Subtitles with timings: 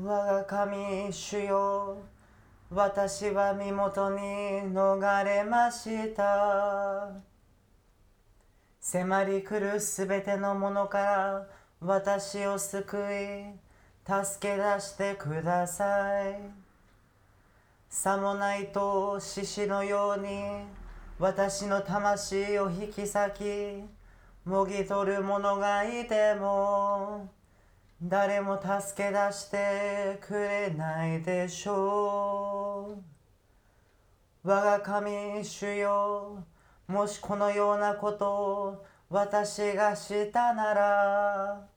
[0.00, 1.98] 我が神主よ
[2.70, 4.20] 私は身元に
[4.72, 7.10] 逃れました。
[8.80, 11.46] 迫り来るすべてのものから
[11.78, 13.52] 私を救い
[14.06, 16.40] 助け出してください。
[17.90, 20.64] さもないと獅子のように
[21.18, 27.28] 私の魂を引き裂きもぎ取る者がいても
[28.04, 34.48] 誰も助け出してくれないでしょう。
[34.48, 36.44] 我が神主よ
[36.88, 41.68] もしこのようなことを私がしたなら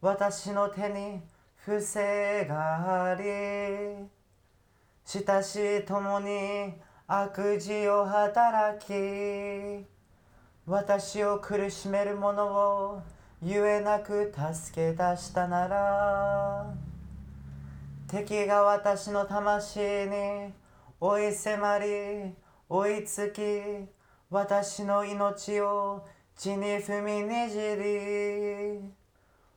[0.00, 1.20] 私の手に
[1.56, 3.22] 不正があり
[5.04, 6.72] 親しい共に
[7.06, 9.84] 悪事を働き
[10.64, 13.02] 私を苦しめる者を
[13.42, 16.74] ゆえなく助け出したなら
[18.06, 20.52] 敵が私の魂に
[21.00, 22.34] 追い迫り
[22.68, 23.40] 追いつき
[24.28, 28.92] 私の命を地に踏みにじり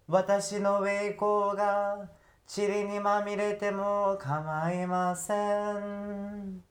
[0.08, 2.10] 私の栄光が
[2.48, 5.34] 塵にまみれても構いませ
[5.74, 6.62] ん。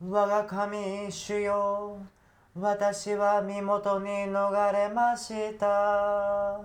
[0.00, 1.98] 我が神主よ
[2.56, 6.60] 私は身元に逃れました。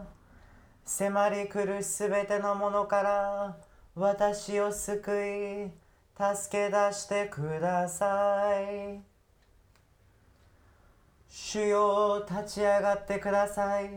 [0.83, 3.55] 迫り来るすべてのものから
[3.93, 5.71] 私を救い
[6.17, 8.99] 助け出してください。
[11.29, 13.89] 主よ立ち上がってください。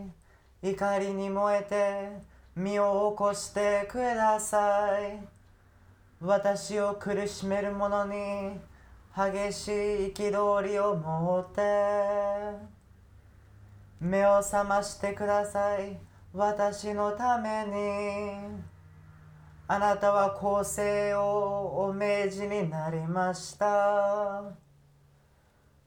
[0.63, 2.11] 怒りに燃えて
[2.55, 5.27] 身を起こしてください。
[6.21, 8.61] 私を苦しめる者に
[9.17, 9.73] 激しい
[10.13, 11.61] 憤りを持って
[14.01, 15.99] 目を覚ましてください。
[16.33, 18.79] 私のために。
[19.71, 24.43] あなたは公正をお命じになりました。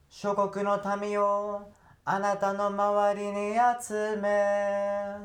[0.08, 1.72] 諸国の民を
[2.04, 5.16] あなたの周りに集め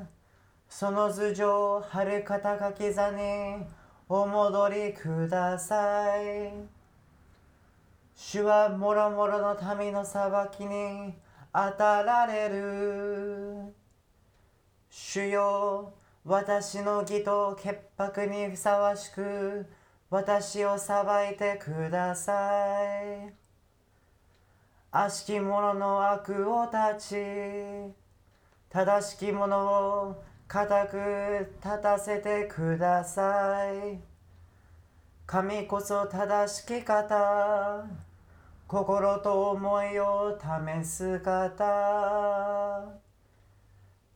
[0.70, 3.66] その頭上はるか高き座に
[4.10, 6.77] お戻りください。
[8.20, 11.14] 主はもろもろの民の裁きに
[11.54, 13.76] 当たられる。
[14.90, 15.94] 主よ、
[16.26, 19.68] 私の義と潔白にふさわしく、
[20.10, 22.34] 私を裁いてくださ
[23.30, 23.34] い。
[24.90, 27.94] 悪しき者の悪を立ち、
[28.68, 34.00] 正しき者を固く立たせてください。
[35.28, 38.07] 神こそ正しき方。
[38.68, 43.00] 心と思いを試す方。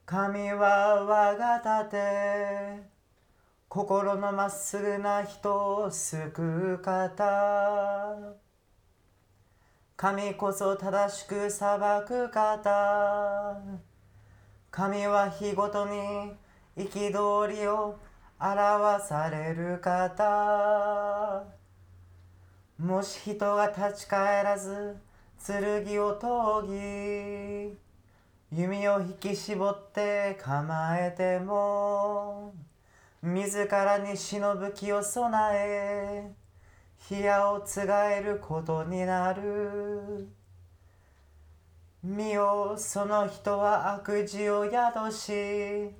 [0.06, 2.92] 神は我が盾。
[3.70, 8.36] 心のまっすぐな人を救う方。
[9.96, 13.56] 神こそ正しく裁く方。
[14.70, 16.34] 神は日ごとに
[16.76, 17.98] 憤りを
[18.38, 21.61] 表される方。
[22.82, 24.98] もし人が立ち返らず
[25.46, 27.78] 剣を研
[28.52, 32.56] ぎ弓を引き絞って構えても
[33.22, 36.32] 自らに忍ぶ気を備え
[37.12, 40.28] 冷やをつがえることになる。
[42.04, 45.92] 身をその人は悪事を宿し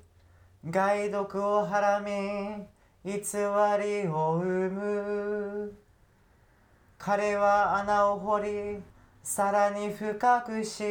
[0.68, 2.66] 害毒をはらみ
[3.06, 5.91] 偽りを生む。
[7.04, 8.84] 彼は穴を掘り
[9.24, 10.84] さらに深くし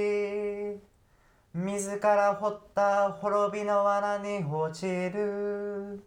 [1.54, 6.02] 自ら掘った滅びの罠に落ちる。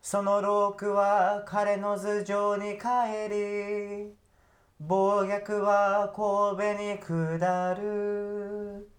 [0.00, 4.16] そのロークは彼の頭上に帰り
[4.80, 6.98] 暴虐は神戸に
[7.38, 8.90] 下る。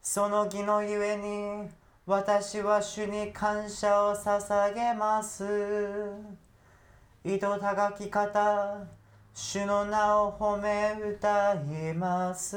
[0.00, 1.68] その義のゆえに
[2.06, 6.45] 私は主に感謝を捧げます。
[7.28, 8.86] 糸高き方
[9.34, 12.56] 主の名を褒め歌います。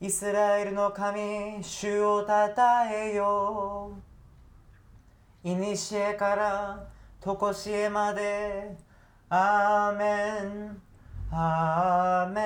[0.00, 3.94] イスラエルの神主をたたえよ。
[5.44, 6.86] ういにしえから
[7.20, 8.76] とこしえまで。
[9.28, 10.04] アーメ
[10.42, 10.80] ン。
[11.32, 12.42] アーメ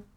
[0.00, 0.07] ン。